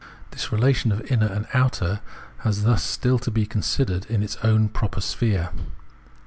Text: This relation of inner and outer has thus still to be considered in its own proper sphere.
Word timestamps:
This 0.31 0.51
relation 0.51 0.91
of 0.91 1.01
inner 1.11 1.27
and 1.27 1.45
outer 1.53 1.99
has 2.39 2.63
thus 2.63 2.81
still 2.81 3.19
to 3.19 3.29
be 3.29 3.45
considered 3.45 4.05
in 4.07 4.23
its 4.23 4.35
own 4.37 4.67
proper 4.67 4.99
sphere. 4.99 5.51